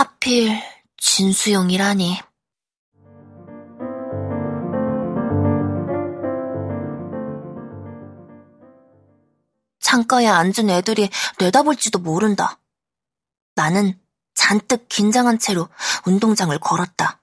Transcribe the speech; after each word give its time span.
하필 0.00 0.58
진수영이라니. 0.96 2.22
창가에 9.78 10.26
앉은 10.26 10.70
애들이 10.70 11.10
내다볼지도 11.38 11.98
모른다. 11.98 12.58
나는 13.54 14.00
잔뜩 14.32 14.88
긴장한 14.88 15.38
채로 15.38 15.68
운동장을 16.06 16.58
걸었다. 16.60 17.20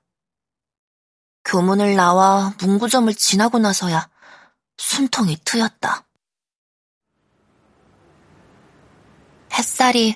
교문을 1.46 1.96
나와 1.96 2.54
문구점을 2.60 3.12
지나고 3.16 3.58
나서야 3.58 4.08
숨통이 4.78 5.40
트였다. 5.44 6.06
햇살이 9.54 10.16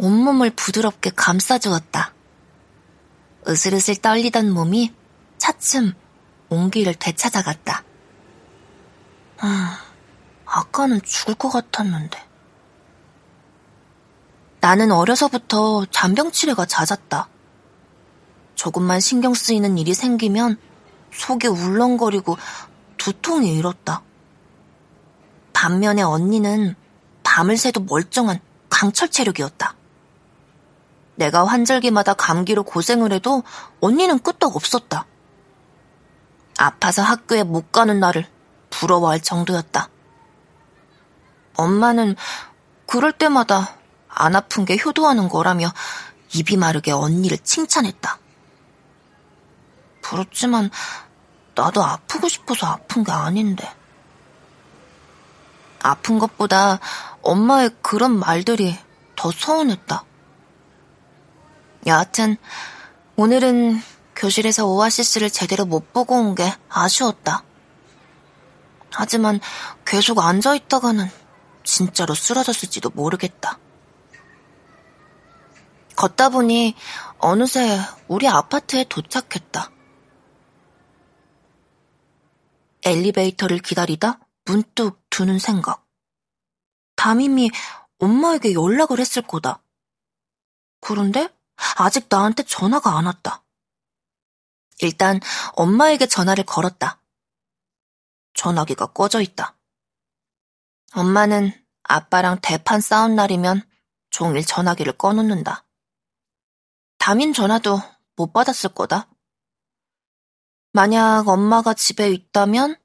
온몸을 0.00 0.48
부드럽게 0.50 1.10
감싸주었다. 1.14 2.14
으슬으슬 3.46 3.96
떨리던 3.96 4.50
몸이 4.50 4.94
차츰 5.36 5.92
온기를 6.48 6.94
되찾아갔다. 6.94 7.84
아, 9.40 9.78
아까는 10.46 11.02
죽을 11.02 11.34
것 11.34 11.50
같았는데. 11.50 12.18
나는 14.60 14.90
어려서부터 14.90 15.84
잔병치레가 15.90 16.64
잦았다. 16.64 17.28
조금만 18.54 19.00
신경 19.00 19.34
쓰이는 19.34 19.76
일이 19.76 19.92
생기면 19.92 20.58
속이 21.12 21.46
울렁거리고 21.46 22.38
두통이 22.96 23.54
일었다. 23.54 24.02
반면에 25.52 26.00
언니는 26.00 26.74
밤을 27.22 27.58
새도 27.58 27.82
멀쩡한 27.82 28.40
강철 28.70 29.10
체력이었다. 29.10 29.79
내가 31.20 31.44
환절기마다 31.44 32.14
감기로 32.14 32.62
고생을 32.62 33.12
해도 33.12 33.42
언니는 33.82 34.20
끄떡 34.20 34.56
없었다. 34.56 35.04
아파서 36.56 37.02
학교에 37.02 37.42
못 37.42 37.70
가는 37.70 38.00
나를 38.00 38.26
부러워할 38.70 39.20
정도였다. 39.20 39.90
엄마는 41.56 42.16
그럴 42.86 43.12
때마다 43.12 43.76
안 44.08 44.34
아픈 44.34 44.64
게 44.64 44.78
효도하는 44.82 45.28
거라며 45.28 45.70
입이 46.32 46.56
마르게 46.56 46.90
언니를 46.90 47.36
칭찬했다. 47.36 48.18
부럽지만 50.00 50.70
나도 51.54 51.84
아프고 51.84 52.28
싶어서 52.28 52.66
아픈 52.66 53.04
게 53.04 53.12
아닌데. 53.12 53.70
아픈 55.82 56.18
것보다 56.18 56.80
엄마의 57.20 57.72
그런 57.82 58.18
말들이 58.18 58.78
더 59.16 59.30
서운했다. 59.30 60.04
여하튼 61.86 62.36
오늘은 63.16 63.80
교실에서 64.16 64.66
오아시스를 64.66 65.30
제대로 65.30 65.64
못 65.64 65.92
보고 65.92 66.14
온 66.16 66.34
게 66.34 66.52
아쉬웠다. 66.68 67.44
하지만 68.92 69.40
계속 69.84 70.18
앉아있다가는 70.18 71.06
진짜로 71.64 72.14
쓰러졌을지도 72.14 72.90
모르겠다. 72.90 73.58
걷다 75.96 76.30
보니 76.30 76.74
어느새 77.18 77.78
우리 78.08 78.26
아파트에 78.28 78.84
도착했다. 78.88 79.70
엘리베이터를 82.84 83.58
기다리다 83.58 84.18
문득 84.44 85.02
드는 85.10 85.38
생각. 85.38 85.86
담임이 86.96 87.50
엄마에게 87.98 88.54
연락을 88.54 88.98
했을 88.98 89.22
거다. 89.22 89.62
그런데 90.80 91.28
아직 91.76 92.06
나한테 92.08 92.42
전화가 92.42 92.96
안 92.96 93.06
왔다. 93.06 93.44
일단 94.80 95.20
엄마에게 95.52 96.06
전화를 96.06 96.44
걸었다. 96.44 97.00
전화기가 98.34 98.86
꺼져 98.86 99.20
있다. 99.20 99.56
엄마는 100.94 101.52
아빠랑 101.82 102.38
대판 102.40 102.80
싸운 102.80 103.14
날이면 103.14 103.62
종일 104.10 104.44
전화기를 104.44 104.94
꺼놓는다. 104.94 105.66
담임 106.98 107.32
전화도 107.32 107.80
못 108.16 108.32
받았을 108.32 108.74
거다. 108.74 109.08
만약 110.72 111.28
엄마가 111.28 111.74
집에 111.74 112.10
있다면 112.10 112.76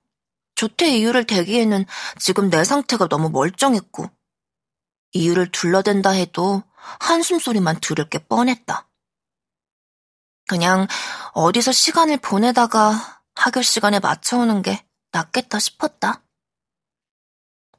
조퇴 0.55 0.88
이유를 0.97 1.25
대기에는 1.25 1.85
지금 2.19 2.50
내 2.50 2.63
상태가 2.63 3.07
너무 3.07 3.29
멀쩡했고 3.29 4.09
이유를 5.11 5.51
둘러댄다 5.51 6.11
해도 6.11 6.63
한숨 7.00 7.40
소리만 7.40 7.79
들을 7.81 8.09
게 8.09 8.19
뻔했다. 8.19 8.90
그냥 10.47 10.88
어디서 11.34 11.72
시간을 11.72 12.18
보내다가 12.18 13.22
학교 13.35 13.62
시간에 13.62 14.00
맞춰오는 14.00 14.62
게 14.62 14.85
낫겠다 15.12 15.59
싶었다. 15.59 16.24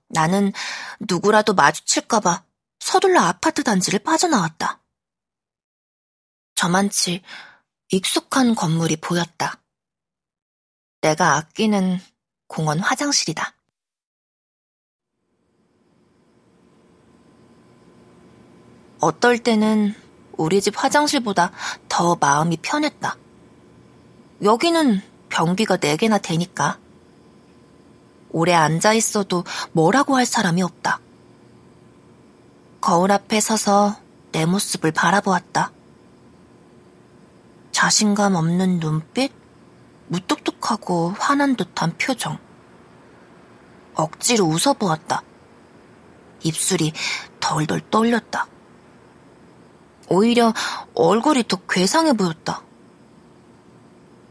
나는 0.09 0.53
누구라도 1.01 1.55
마주칠까봐 1.55 2.45
서둘러 2.81 3.21
아파트 3.21 3.63
단지를 3.63 4.01
빠져나왔다. 4.01 4.83
저만치 6.55 7.23
익숙한 7.91 8.55
건물이 8.55 8.97
보였다. 8.97 9.63
내가 11.01 11.37
아끼는 11.37 12.01
공원 12.49 12.79
화장실이다. 12.81 13.56
어떨 19.07 19.39
때는 19.39 19.95
우리 20.37 20.61
집 20.61 20.83
화장실보다 20.83 21.53
더 21.89 22.17
마음이 22.17 22.59
편했다. 22.61 23.17
여기는 24.43 25.01
변기가 25.29 25.77
4개나 25.77 26.21
되니까. 26.21 26.79
오래 28.31 28.53
앉아 28.53 28.95
있어도 28.95 29.45
뭐라고 29.71 30.17
할 30.17 30.27
사람이 30.27 30.61
없다. 30.61 30.99
거울 32.81 33.13
앞에 33.13 33.39
서서 33.41 33.97
내 34.33 34.45
모습을 34.45 34.91
바라보았다. 34.91 35.71
자신감 37.71 38.35
없는 38.35 38.81
눈빛, 38.81 39.33
무뚝뚝하고 40.09 41.15
화난 41.17 41.55
듯한 41.55 41.97
표정. 41.97 42.39
억지로 43.95 44.47
웃어보았다. 44.47 45.23
입술이 46.43 46.93
덜덜 47.39 47.81
떨렸다. 47.89 48.49
오히려 50.09 50.53
얼굴이 50.95 51.45
더 51.49 51.59
괴상해 51.69 52.13
보였다. 52.13 52.63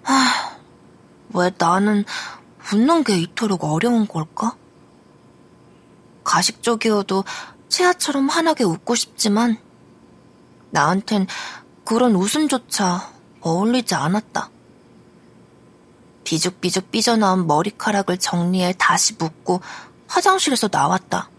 아, 0.06 0.58
왜 1.34 1.52
나는 1.58 2.06
웃는 2.74 3.04
게 3.04 3.18
이토록 3.18 3.64
어려운 3.64 4.08
걸까? 4.08 4.56
가식적이어도 6.24 7.24
채아처럼 7.70 8.28
환하게 8.28 8.64
웃고 8.64 8.96
싶지만 8.96 9.58
나한텐 10.72 11.28
그런 11.84 12.16
웃음조차 12.16 13.12
어울리지 13.42 13.96
않았다. 13.96 14.50
비죽비죽 16.24 16.90
삐져나온 16.90 17.46
머리카락을 17.46 18.18
정리해 18.18 18.74
다시 18.78 19.14
묶고 19.14 19.62
화장실에서 20.08 20.70
나왔다. 20.72 21.30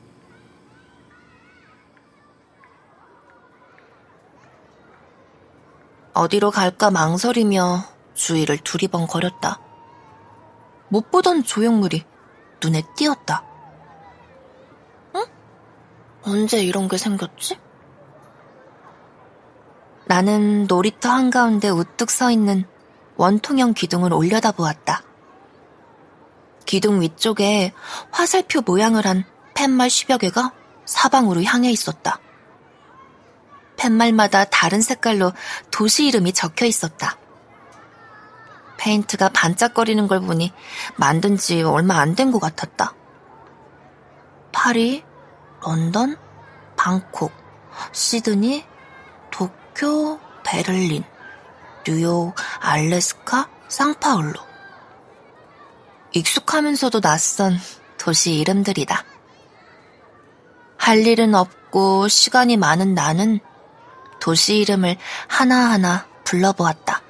어디로 6.17 6.51
갈까 6.51 6.91
망설이며 6.91 7.85
주위를 8.15 8.57
두리번거렸다. 8.59 9.61
못 10.89 11.11
보던 11.11 11.45
조형물이 11.45 12.05
눈에 12.63 12.83
띄었다. 12.97 13.45
응? 15.15 15.27
언제 16.23 16.63
이런 16.63 16.89
게 16.89 16.97
생겼지? 16.97 17.59
나는 20.07 20.67
놀이터 20.67 21.11
한가운데 21.11 21.69
우뚝 21.69 22.11
서 22.11 22.31
있는 22.31 22.65
원통형 23.17 23.75
기둥을 23.75 24.15
올려다 24.15 24.53
보았다. 24.53 25.03
기둥 26.65 27.03
위쪽에 27.03 27.75
화살표 28.11 28.63
모양을 28.63 29.07
한 29.07 29.25
팻말 29.53 29.89
10여 29.89 30.19
개가 30.19 30.53
사방으로 30.87 31.43
향해 31.43 31.71
있었다. 31.71 32.21
팻말마다 33.87 34.47
다른 34.51 34.81
색깔로 34.81 35.33
도시 35.71 36.07
이름이 36.07 36.33
적혀 36.33 36.67
있었다. 36.67 37.17
페인트가 38.79 39.31
반짝거리는 39.31 40.07
걸 40.09 40.21
보니 40.21 40.53
만든 40.97 41.37
지 41.37 41.63
얼마 41.63 41.99
안 41.99 42.15
된 42.15 42.31
것 42.33 42.39
같았다. 42.39 42.95
파리, 44.53 45.05
런던, 45.63 46.17
방콕, 46.77 47.33
시드니, 47.93 48.65
도쿄, 49.31 50.19
베를린, 50.45 51.05
뉴욕, 51.87 52.35
알래스카, 52.61 53.49
상파울로. 53.69 54.35
익숙하면서도 56.13 57.01
낯선 57.01 57.59
도시 57.99 58.35
이름들이다. 58.39 59.05
할 60.79 61.07
일은 61.07 61.35
없고 61.35 62.09
시간이 62.09 62.57
많은 62.57 62.95
나는 62.95 63.41
도시 64.21 64.59
이름을 64.59 64.97
하나하나 65.29 66.07
불러보았다. 66.25 67.03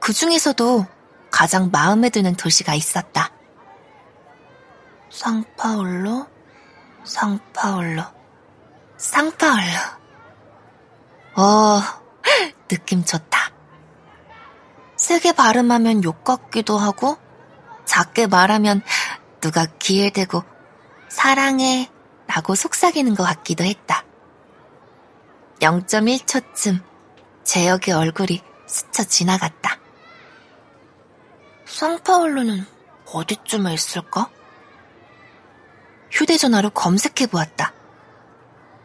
그 0.00 0.12
중에서도 0.12 0.86
가장 1.30 1.70
마음에 1.70 2.10
드는 2.10 2.34
도시가 2.34 2.74
있었다. 2.74 3.30
상파울로, 5.10 6.26
상파울로, 7.04 8.02
상파울로. 8.96 9.62
어, 11.36 11.80
느낌 12.68 13.04
좋다. 13.04 13.50
세게 14.96 15.32
발음하면 15.32 16.04
욕 16.04 16.24
같기도 16.24 16.78
하고, 16.78 17.16
작게 17.84 18.26
말하면 18.26 18.82
누가 19.40 19.66
귀에 19.78 20.10
대고, 20.10 20.42
사랑해 21.08 21.90
라고 22.26 22.54
속삭이는 22.54 23.14
것 23.14 23.24
같기도 23.24 23.64
했다. 23.64 24.04
0.1초쯤 25.62 26.82
제역의 27.44 27.94
얼굴이 27.94 28.42
스쳐 28.66 29.04
지나갔다. 29.04 29.78
상파울루는 31.66 32.66
어디쯤에 33.12 33.72
있을까? 33.72 34.28
휴대전화로 36.10 36.70
검색해 36.70 37.28
보았다. 37.30 37.72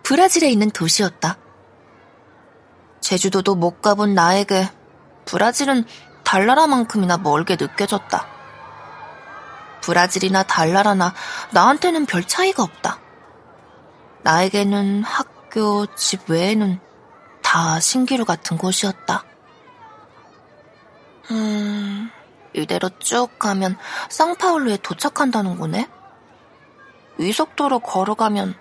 브라질에 0.03 0.49
있는 0.49 0.69
도시였다. 0.69 1.37
제주도도 3.01 3.55
못 3.55 3.81
가본 3.81 4.13
나에게 4.13 4.69
브라질은 5.25 5.83
달나라만큼이나 6.23 7.17
멀게 7.17 7.57
느껴졌다. 7.59 8.27
브라질이나 9.81 10.43
달나라나 10.43 11.13
나한테는 11.51 12.05
별 12.05 12.23
차이가 12.23 12.61
없다. 12.61 12.99
나에게는 14.21 15.03
학 15.03 15.36
교, 15.51 15.85
집 15.95 16.29
외에는 16.29 16.79
다 17.41 17.79
신기루 17.79 18.25
같은 18.25 18.57
곳이었다. 18.57 19.23
음, 21.31 22.09
이대로 22.53 22.89
쭉 22.99 23.39
가면 23.39 23.77
상파울루에 24.09 24.77
도착한다는 24.77 25.57
거네? 25.57 25.89
위 27.17 27.31
속도로 27.31 27.79
걸어가면 27.79 28.55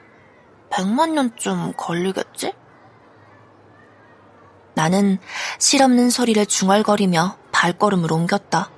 100만 0.70 1.10
년쯤 1.10 1.74
걸리겠지? 1.76 2.54
나는 4.74 5.18
실없는 5.58 6.10
소리를 6.10 6.44
중얼거리며 6.46 7.38
발걸음을 7.52 8.12
옮겼다. 8.12 8.70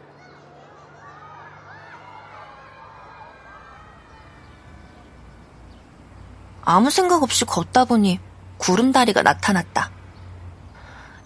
아무 6.70 6.90
생각 6.90 7.22
없이 7.22 7.46
걷다 7.46 7.86
보니 7.86 8.20
구름다리가 8.58 9.22
나타났다. 9.22 9.90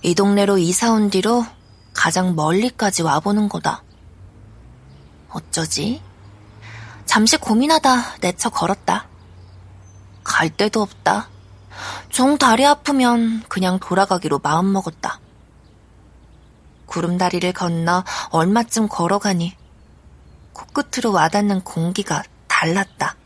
이 0.02 0.14
동네로 0.14 0.58
이사 0.58 0.92
온 0.92 1.10
뒤로 1.10 1.44
가장 1.92 2.36
멀리까지 2.36 3.02
와보는 3.02 3.48
거다. 3.48 3.82
어쩌지? 5.30 6.00
잠시 7.06 7.38
고민하다 7.38 8.18
내쳐 8.20 8.50
걸었다. 8.50 9.08
갈 10.22 10.48
데도 10.48 10.80
없다. 10.80 11.28
정 12.08 12.38
다리 12.38 12.64
아프면 12.64 13.42
그냥 13.48 13.80
돌아가기로 13.80 14.38
마음먹었다. 14.44 15.18
구름다리를 16.86 17.52
건너 17.52 18.04
얼마쯤 18.30 18.86
걸어가니 18.86 19.56
코끝으로 20.52 21.10
와닿는 21.10 21.62
공기가 21.62 22.22
달랐다. 22.46 23.16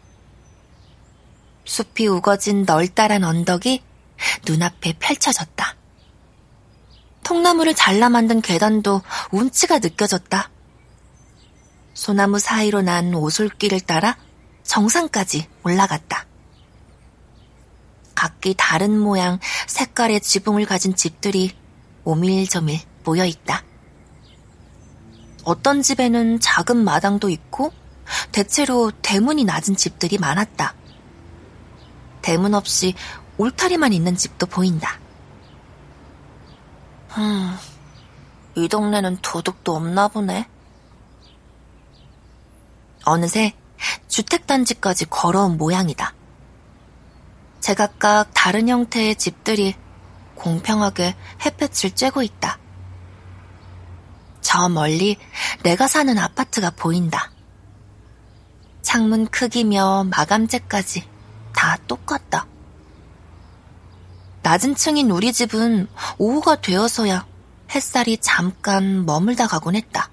숲이 1.67 2.07
우거진 2.07 2.65
널따란 2.65 3.25
언덕이 3.25 3.83
눈앞에 4.47 4.95
펼쳐졌다. 4.99 5.77
통나무를 7.23 7.75
잘라 7.75 8.09
만든 8.09 8.41
계단도 8.41 9.03
운치가 9.33 9.81
느껴졌다. 9.81 10.51
소나무 11.93 12.39
사이로 12.39 12.83
난 12.83 13.15
오솔길을 13.15 13.81
따라 13.81 14.17
정상까지 14.63 15.49
올라갔다. 15.65 16.27
각기 18.15 18.55
다른 18.57 18.99
모양, 18.99 19.39
색깔의 19.67 20.21
지붕을 20.21 20.67
가진 20.67 20.95
집들이 20.95 21.55
오밀조밀 22.05 22.81
모여 23.05 23.25
있다. 23.25 23.65
어떤 25.45 25.83
집에는 25.83 26.41
작은 26.41 26.77
마당도 26.77 27.29
있고 27.29 27.73
대체로 28.33 28.93
대문이 29.03 29.45
낮은 29.45 29.77
집들이 29.77 30.19
많았다. 30.19 30.75
대문 32.27 32.55
없이 32.55 32.93
울타리만 33.39 33.93
있는 33.93 34.17
집도 34.17 34.47
보인다. 34.47 34.99
음, 37.17 37.57
이 38.57 38.67
동네는 38.67 39.19
도둑도 39.23 39.77
없나 39.77 40.09
보네. 40.09 40.49
어느새 43.05 43.55
주택단지까지 44.09 45.05
걸어온 45.05 45.57
모양이다. 45.57 46.15
제각각 47.61 48.31
다른 48.35 48.69
형태의 48.69 49.15
집들이 49.15 49.77
공평하게 50.35 51.15
햇볕을 51.45 51.91
쬐고 51.91 52.25
있다. 52.25 52.59
저 54.41 54.69
멀리 54.69 55.17
내가 55.63 55.87
사는 55.87 56.19
아파트가 56.19 56.71
보인다. 56.71 57.31
창문 58.83 59.29
크기며 59.29 60.09
마감재까지 60.11 61.16
다 61.67 61.77
똑같다. 61.89 62.47
낮은 64.45 64.77
층인 64.77 65.11
우리 65.11 65.33
집은 65.33 65.89
오후가 66.17 66.61
되어서야 66.61 67.27
햇살이 67.73 68.19
잠깐 68.19 69.05
머물다 69.05 69.49
가곤 69.49 69.75
했다. 69.75 70.09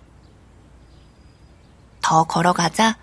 더 2.01 2.23
걸어가자 2.23 2.97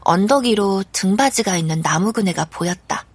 언덕 0.00 0.44
위로 0.44 0.84
등받이가 0.92 1.56
있는 1.56 1.80
나무 1.80 2.12
그네가 2.12 2.44
보였다. 2.44 3.06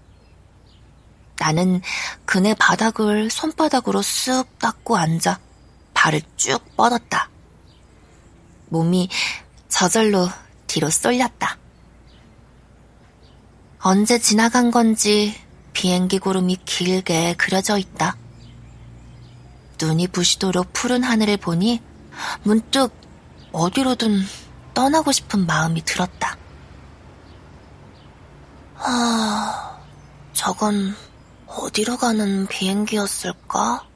나는 1.38 1.82
그네 2.26 2.56
바닥을 2.56 3.30
손바닥으로 3.30 4.02
쓱 4.02 4.48
닦고 4.58 4.98
앉아 4.98 5.40
발을 5.94 6.24
쭉 6.36 6.58
뻗었다. 6.76 7.30
몸이 8.70 9.08
저절로 9.68 10.28
뒤로 10.66 10.90
쏠렸다. 10.90 11.60
언제 13.82 14.20
지나간 14.20 14.72
건지 14.72 15.34
비행기 15.72 16.20
구름이 16.20 16.58
길게 16.66 17.36
그려져 17.36 17.78
있다. 17.78 18.18
눈이 19.82 20.10
부시도록 20.10 20.74
푸른 20.74 21.02
하늘을 21.02 21.38
보니 21.38 21.82
문득 22.44 22.92
어디로든 23.54 24.22
떠나고 24.74 25.14
싶은 25.14 25.46
마음이 25.46 25.86
들었다. 25.86 26.36
아, 28.76 29.80
저건 30.34 30.94
어디로 31.48 31.96
가는 31.96 32.48
비행기였을까? 32.48 33.88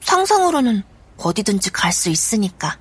상상으로는 0.00 0.84
어디든지 1.16 1.70
갈 1.70 1.92
수 1.92 2.08
있으니까. 2.08 2.78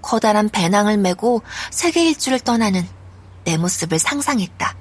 커다란 0.00 0.48
배낭을 0.48 0.96
메고 0.96 1.42
세계 1.72 2.08
일주를 2.08 2.38
떠나는 2.38 2.86
내 3.44 3.56
모습을 3.56 3.98
상상했다. 3.98 4.79